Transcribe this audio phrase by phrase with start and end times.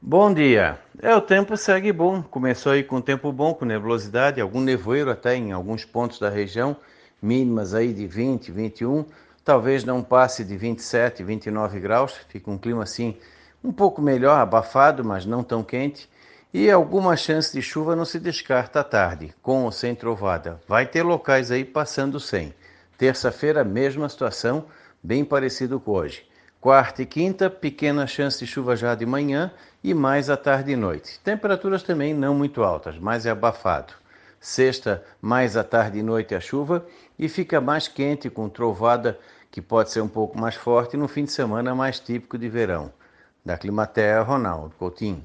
[0.00, 0.78] Bom dia.
[1.02, 2.22] É, o tempo segue bom.
[2.22, 6.76] Começou aí com tempo bom, com nebulosidade, algum nevoeiro até em alguns pontos da região,
[7.20, 9.04] mínimas aí de 20, 21,
[9.44, 12.14] talvez não passe de 27, 29 graus.
[12.28, 13.16] Fica um clima assim
[13.62, 16.08] um pouco melhor, abafado, mas não tão quente.
[16.54, 20.60] E alguma chance de chuva não se descarta à tarde, com ou sem trovada.
[20.68, 22.54] Vai ter locais aí passando sem.
[22.96, 24.66] Terça-feira, mesma situação,
[25.02, 26.24] bem parecido com hoje.
[26.60, 29.52] Quarta e quinta, pequena chance de chuva já de manhã
[29.82, 31.20] e mais à tarde e noite.
[31.20, 33.94] Temperaturas também não muito altas, mas é abafado.
[34.40, 36.84] Sexta, mais à tarde e noite a chuva
[37.16, 39.16] e fica mais quente com trovada
[39.52, 42.92] que pode ser um pouco mais forte no fim de semana mais típico de verão.
[43.44, 45.24] Da Climatea, Ronaldo Coutinho.